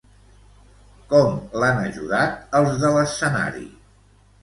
[1.11, 3.67] Com l'han ajudat els de l'escenari?